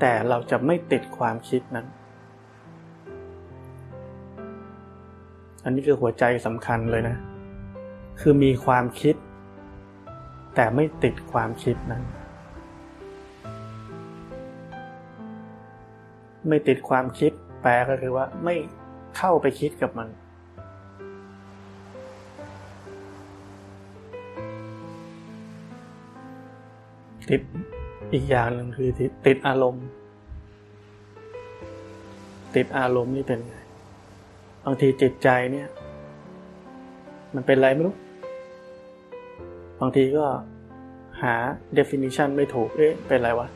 [0.00, 1.86] แต่เราจะไม่ติดความคิดนั้น
[5.64, 7.16] อันนี้คือหัวใจสำคัญเลยนะ
[8.20, 9.14] คือมีความคิด
[10.54, 12.02] แต่ไม่ติดความคิดนั้น
[16.48, 17.32] ไม่ติดความคิด
[17.66, 18.54] แปลก็คือว่าไม่
[19.16, 20.08] เข้าไปคิดกับมัน
[27.30, 27.42] ติด
[28.12, 29.86] อีกอย่างหนึ่งคือติดติดอารมณ์
[32.56, 33.56] ติดอารมณ์นี่เป็นไง
[34.64, 35.68] บางทีจิตใจเนี่ย
[37.34, 37.96] มันเป็นอะไรไม่รู้
[39.80, 40.26] บางทีก็
[41.22, 41.34] หา
[41.78, 43.48] definition ไม่ถูก เอ๊ะ เป็นอะไรวะ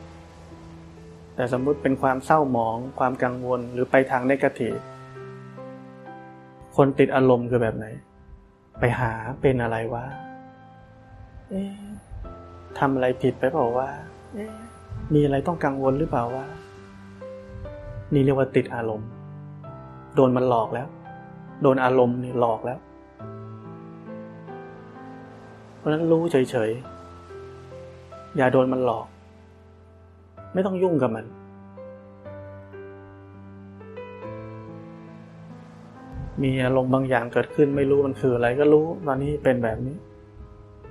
[1.39, 4.75] แต่สมมุติเป็นความเศร้าหมอง ความกังวลหรือไปทางนกาทีฟ
[6.75, 7.85] คนติดอารมณ์คือแบบไหน
[8.79, 10.05] ไปหาเป็นอะไรวะ
[12.79, 13.89] ทำอะไรผิดไปเปล่าว่า
[15.13, 16.45] มีอะไรต้องกังวลหรือเปล่าว่า
[18.13, 19.09] นี่เรียกว่าติดอารมณ์
[20.15, 20.87] โดนมันหลอกแล้ว
[21.61, 22.79] โดนอารมณ์นี่หลอกแล้ว
[25.77, 29.07] เพราะฉะนั้นรู้เฉยๆ อย่าโดนมันหลอก
[30.53, 31.25] ไม่ต้องยุ่งกับมัน
[36.43, 39.95] มีอารมณ์บางอย่างเกิดขึ้นไม่รู้มันคืออะไรก็รู้ตอนนี้เป็นแบบนี้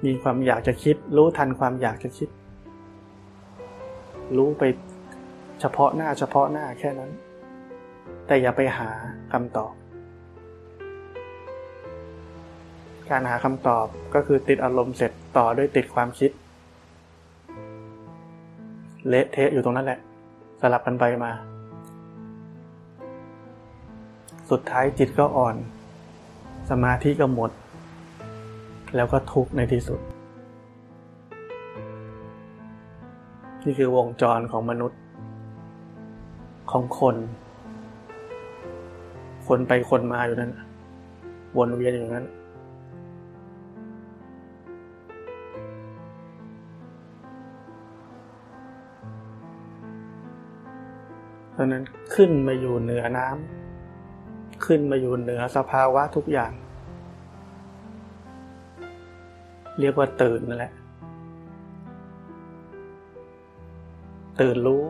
[0.04, 2.28] มีความอยากจะคิด รู้ทันความอยากจะคิด
[4.36, 4.62] รู้ไป
[5.60, 7.10] เฉพาะหน้าเฉพาะหน้าแค่นั้น
[8.26, 8.90] แต่อย่าไปหา
[9.32, 9.72] คำตอบ
[13.10, 16.30] การหาคำตอบก็คือติดอารมณ์เสร็จต่อด้วยติดความคิด
[19.06, 19.98] เละเทะอยู่ตรงนั้นแหละ
[20.60, 21.32] สลับกันไปมา
[24.50, 25.56] สุดท้ายจิตก็อ่อน
[26.70, 27.50] สมาธิก็หมด
[28.96, 30.00] แล้วก็ทุกข์ในที่สุด
[33.64, 35.00] นี่คือวงจรของมนุษย์
[36.70, 37.16] ของคน
[39.46, 40.52] คนไปคนมาอยู่นั่น
[41.58, 42.26] วนเวียนอยู่นั้น
[51.58, 56.52] ราะนั้นขึ้นมาอยู่เหนือน้ำขึ้นมาอยู่เหนือสภาวะทุกอย่าง
[59.80, 60.72] เรียกว่าตื่นนั่นแหละ
[64.40, 64.82] ตื่นรู้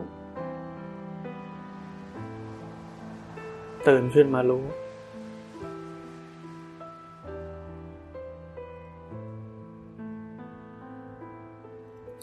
[3.87, 4.65] ตื่นขึ้นมารู้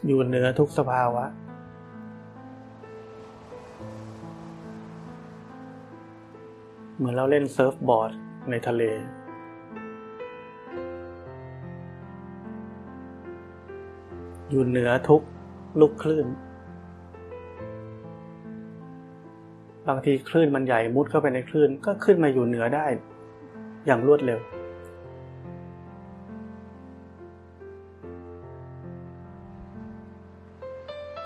[0.07, 1.25] อยู่เหนือทุกสภาวะ
[6.99, 8.11] เหมือนเราเล่นเซิร์ฟบอร์ด
[8.51, 8.83] ในทะเล
[14.51, 15.23] อยู่เหนือทุก
[15.81, 16.27] ลูกคลื่น
[19.89, 22.87] บางทีคลื่นมันใหญ่มุดเข้าไปในคลื่นก็ขึ้นมาอยู่เหนือได้
[23.87, 24.41] อย่างรวดเร็ว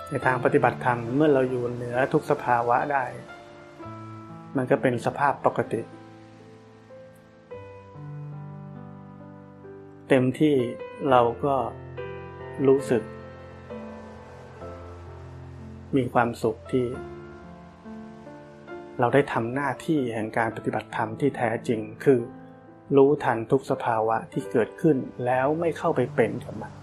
[0.09, 3.05] ในทางปฏิบัติธรรมเมื่อเราอยู่เหนือทุกสภาวะได้
[4.57, 5.81] มันก็เป็นสภาพปกติ
[10.09, 10.55] เต็มที่
[11.09, 11.55] เราก็
[12.67, 13.03] รู้สึก
[15.97, 16.85] มีความสุขที่
[18.99, 22.19] เราได้ทำหน้าที่แห่งการปฏิบัติธรรมที่แท้จริงคือ
[22.97, 26.73] รู้ทันทุกสภาวะที่เกิดขึ้นแล้วไม่เข้าไปเป็นกับมัน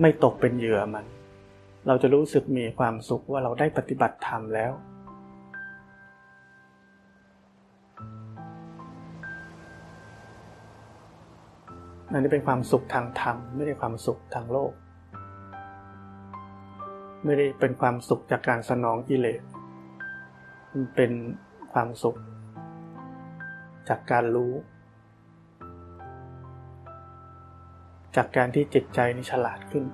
[0.00, 1.06] ไม่ตกเป็นเหยื่อมัน
[1.86, 4.72] เราจะรู้สึกมีความสุขว่าเราได้ปฏิบัติธรรมแล้ว
[12.12, 14.72] อันนี้เป็นความสุขทางธรรมไม่ได้ความสุขทางโลก
[17.24, 19.42] ไม่ได้เป็นความสุขจากการสนองกิเลส
[20.72, 21.12] มันเป็น
[21.72, 22.16] ความสุข
[23.88, 24.52] จากการรู้
[28.16, 29.84] จากการที่จิตใจนี่ฉลาดขึ้น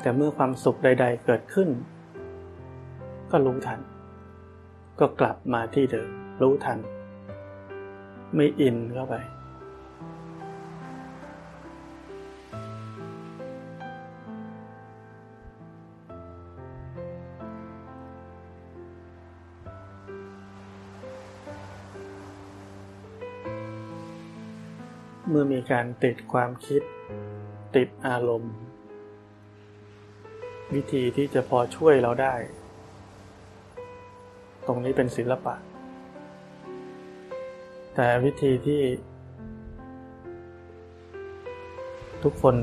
[0.00, 1.68] แต่เมื่อความสุขใด ๆ เกิดขึ้น
[3.30, 3.80] ก็รู้ทัน
[5.04, 6.78] ก็กลับมาที่เดิมรู้ทัน
[8.34, 9.14] ไม่อินเข้าไป
[25.28, 26.82] เมื่อมีการติดความคิด
[27.76, 28.54] ติดอารมณ์
[30.74, 32.36] วิธีที่จะพอช่วยเราได้
[34.66, 35.54] ตรงนี้เป็นศิลปะ
[37.96, 38.82] แต่วิธีที่
[42.22, 42.54] ทุกคน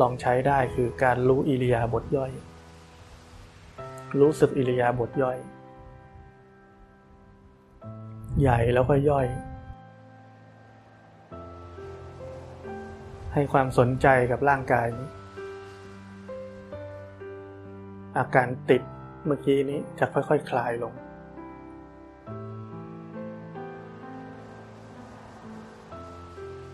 [0.00, 2.32] ลองใช้ได้คือการรู้อิริยาบถย่อย
[4.20, 5.38] รู้สึกอิริยาบถย่อย
[8.40, 9.26] ใหญ่แล้วก็ย่อย
[13.32, 14.86] ให้ความสนใจกับร่างกาย
[18.18, 18.82] อาการติด
[19.26, 20.92] เมื่อกี้นี้จะค่อยๆคคลายลง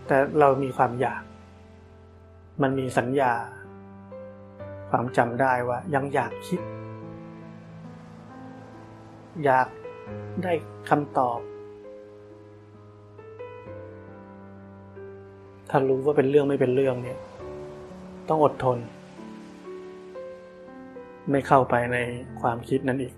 [0.07, 1.23] แต่เรามีความอยาก
[2.61, 3.33] มันมีสัญญา
[4.89, 6.61] ความจำได้ว่ายังอยากคิด
[9.43, 9.67] อยาก
[10.43, 10.53] ได้
[10.89, 11.39] คำตอบ
[15.69, 17.19] ถ้ารู้ว่าเป็นเรื่องไม่เป็นเรื่องเนี่ย
[18.29, 18.77] ต้องอดทน
[21.31, 21.97] ไม่เข้าไปใน
[22.41, 23.13] ความคิดนั้นอีก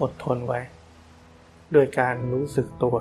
[0.00, 0.60] อดทนไว้
[1.72, 2.96] โดยการรู้สึกตัว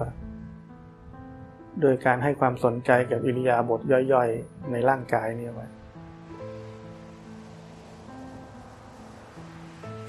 [1.81, 3.81] โดยการให้ความสนใจกับอิริยาบถ
[4.13, 5.67] ย่อยๆ ในร่างกายนี่ไว้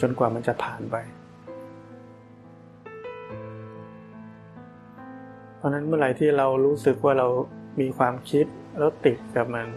[0.01, 0.97] จนกว่ามันจะผ่านไป
[5.57, 7.29] เพราะนั้นเมื่อไหร่ที่เรารู้สึกว่าเรา
[7.81, 8.47] มีความคิด
[8.79, 9.69] แล้วติดกับมัน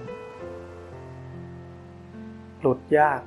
[2.61, 3.21] หลุดยาก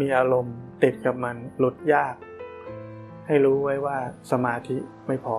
[0.00, 2.14] มีอารมณ์ ติดกับมัน หลุดยาก
[3.26, 3.96] ให้รู้ไว้ว่า
[4.30, 4.76] สมาธิ
[5.06, 5.36] ไม่พอ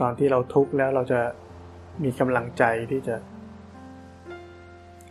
[0.00, 1.20] ตอนที่เราทุกข์แล้วเราจะ
[2.04, 3.16] มีกำลังใจที่จะ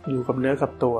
[0.08, 0.96] อยู่กับเนื้อกับตัว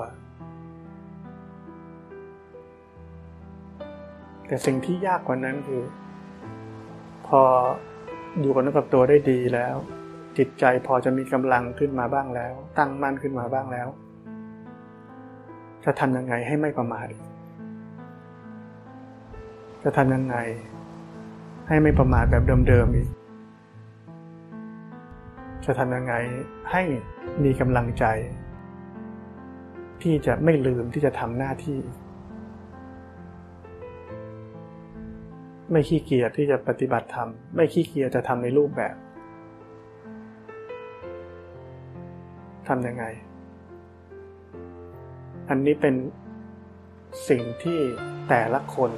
[4.47, 5.83] แต่สิ่งที่ยากกว่านั้นคือ
[7.27, 7.43] พอ
[8.41, 9.77] อยู่กับนักับตัวได้ดีแล้ว
[10.39, 13.89] จิตใจพอจะมีกำลังขึ้นมาบ้างแล้ว ตั้งมั่นขึ้นมาบ้างแล้ว
[15.85, 17.07] จะทำยังไงให้ไม่ประมาท
[19.83, 20.37] จะทำยังไง
[21.69, 23.09] ให้ไม่ประมาทแบบเดิมๆอีก
[25.67, 26.15] จะทำยังไง
[26.71, 26.83] ให้
[27.45, 28.05] มีกำลังใจ
[30.03, 31.79] ที่จะไม่ลืมที่จะทำหน้าที่
[35.71, 38.97] ไม่ขี้เกียจที่จะปฏิบัติธรรม ไม่ขี้เกียจจะทำในรูปแบบ
[42.69, 43.05] ทำยังไง
[45.49, 45.95] อันนี้เป็น
[47.29, 47.79] สิ่งที่
[48.29, 48.91] แต่ละคน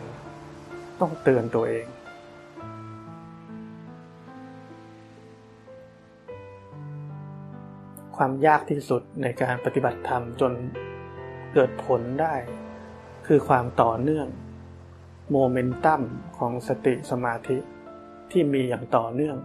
[1.00, 1.86] ต้องเตือนตัวเอง
[8.16, 10.52] ความยากที่สุดในการปฏิบัติธรรมจน
[11.52, 12.34] เกิดผลได้
[13.26, 14.28] คือความต่อเนื่อง
[15.30, 16.02] โมเมนตัม
[16.38, 17.58] ของสติสมาธิ
[18.30, 19.36] ที่มีอย่างต่อเนื่อง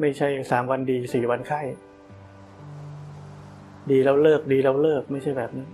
[0.00, 1.60] ไม่ใช่สามวันดีสี่วันไข้
[3.90, 5.70] ดีแล้วเลิกดีแล้วเลิกไม่ใช่แบบนั้น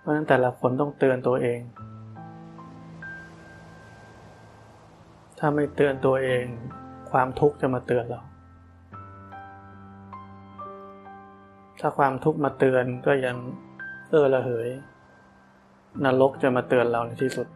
[0.00, 1.60] เพราะฉะนั้นแต่ละคนต้องเตือนตัวเอง
[5.38, 6.44] ถ้าไม่เตือนตัวเอง
[7.10, 8.20] ความทุกข์จะมาเตือนเรา
[11.86, 13.36] ถ้าความทุกข์มาเตือนก็ยัง
[14.10, 14.68] เออละเหย
[16.04, 17.46] นรกจะมาเตือนเราในที่สุด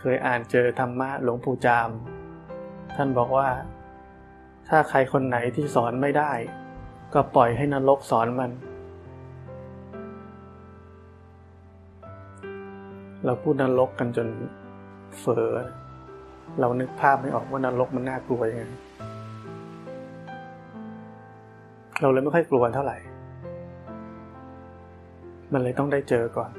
[0.00, 1.88] เคยอ่านเจอธรรมะหลวงปู่จาม
[2.96, 3.48] ท่านบอกว่า
[4.68, 6.32] ถ้าใครคนไหนที่สอนไม่ได้
[7.14, 8.50] ก็ปล่อยให้นรกสอนมัน
[13.24, 14.28] เราพูดนรกกันจน
[15.20, 15.54] เฟ้อ
[16.60, 18.64] เรานึกภาพไม่ออกว่านรกมันน่ากลัวยังไง
[22.00, 22.96] เราเลยไม่ค่อยกลัวเท่าไหร่
[25.52, 26.50] มันเลยต้องได้เจอก่อน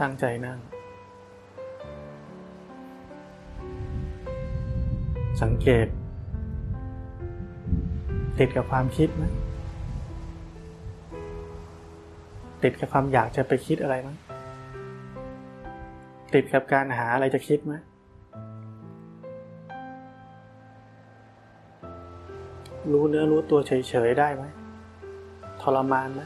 [0.00, 0.58] ตั้งใจนั่ง
[5.42, 5.86] สังเกต
[8.38, 9.24] ติดกับความคิดไหม
[12.62, 14.10] ติดกับความอยากจะไปคิดอะไรไหม
[16.34, 17.74] ติดกับการหาอะไรจะคิดไหม
[22.92, 24.44] รู้เนื้อรู้ตัวเฉยๆได้ไหม
[25.62, 26.22] ทรมานไหม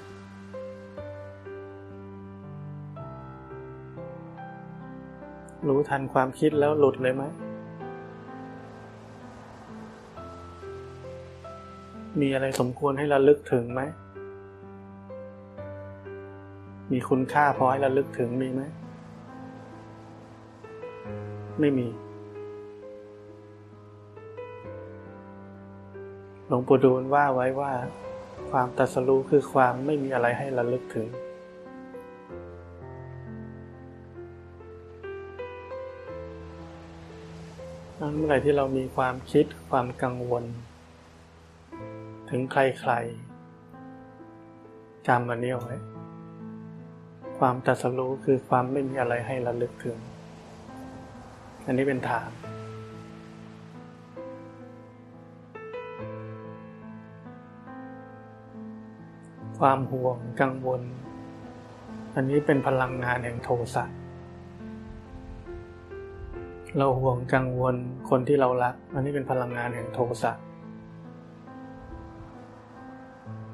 [5.69, 7.25] รู้ทันความคิดแล้วหลุดเลยไหม
[12.21, 13.83] มีอะไรสมควรให้ระลึกถึงไหม
[16.93, 18.63] มีคุณค่าพอให้ระลึกถึงมีไหม
[21.61, 21.89] ไม่มี
[26.47, 27.73] หลวงปู่ดูลว่าไว้ว่า
[28.51, 31.09] ความตัสรู้คือความไม่มีอะไรให้ระลึกถึง
[38.01, 40.45] นั้นเมื่อไหร่ที่เรามีความคิดความกังวล
[42.31, 42.57] ถึงใค
[42.91, 45.77] รๆจำมันนี้เอาไว้
[47.39, 49.99] ความตัสรู้คือความไม่มีอะไรให้ระลึกถึง
[51.67, 52.31] อันนี้เป็นฐาน
[59.59, 60.83] ความห่วงกังวล
[62.15, 63.85] อันนี้เป็นพลังงานแห่งโทสะ
[66.77, 67.75] เราห่วงกังวล
[68.11, 70.33] คนที่เรารัก อันนี้เป็นพลังงานแห่งโทสะ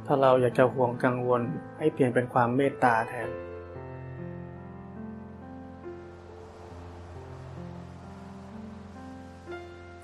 [0.06, 1.42] ถ้าเราอยากจะห่วงกังวล
[1.78, 3.30] ให้เปลี่ยนเป็นความเมตตาแทน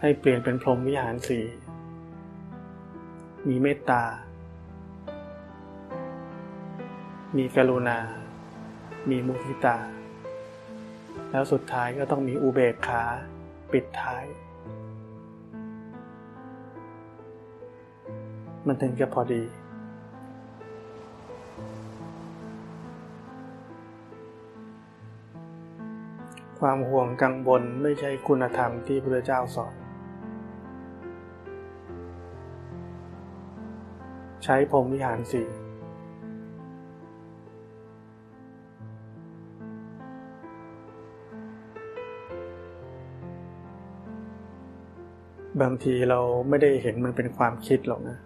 [0.01, 1.41] ให้เปลี่ยนเป็นพรหมวิหารสี
[3.49, 4.03] มีเมตตา
[7.37, 7.99] มีกรุณา
[9.11, 9.79] มีมุทิตา
[11.31, 13.03] แล้วสุดท้ายก็ต้องมีอุเบกขา
[13.73, 14.25] ปิดท้าย
[18.67, 19.43] มันถึงจะพอดี
[26.61, 29.75] ความห่วงกังวลไม่ใช่คุณธรรมที่พระเจ้าสอน
[34.45, 35.49] ใช้พรมวิหารสี่
[45.61, 48.19] บางทีเราไม่ได้เห็นมันเป็นความคิดหรอกนะ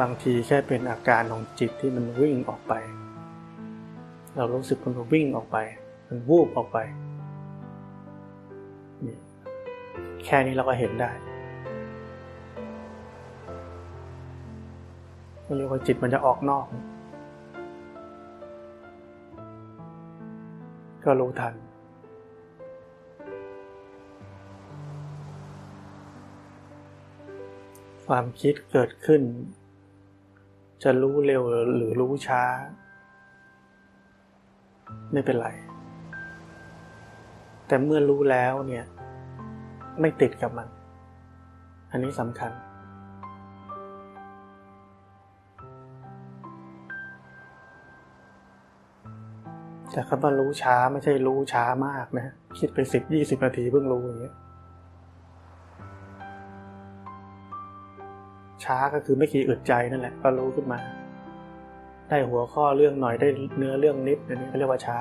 [0.00, 2.72] บางทีแค่เป็นอาการของจิตที่มันวิ่งออกไป
[4.36, 5.58] เรารู้สึกมันวิ่งออกไป
[6.14, 6.78] มันวูบออกไป
[10.24, 11.10] แค่นี้เราก็เห็นได้
[15.56, 16.66] เรียกว่าจิตมันจะออกนอก
[21.04, 21.54] ก็รู้ทัน
[28.06, 29.22] ความคิดเกิดขึ้น
[30.82, 31.42] จะรู้เร็ว
[31.76, 32.42] หรือรู้ช้า
[35.12, 35.48] ไม่เป็นไร
[37.66, 38.84] แต่เมื่อรู้แล้วเนี่ย
[40.00, 40.68] ไม่ติดกับมัน
[41.90, 42.52] อันนี้สำคัญ
[49.92, 54.34] แต่คำว่ารู้ช้าไม่ใช่รู้ช้ามากนะ คิดไปสิบยี่สิบนาทีเพิ่งรู้อย่างเงี้ย
[58.64, 60.78] ช้าก็คือไม่ขี่อึดใจนั่นแหละก็รู้ขึ้นมา
[62.08, 64.98] ได้หัวข้อเรื่องหน่อยได้เนื้อเรื่องนิดอันนี้เขาเรียกว่าช้า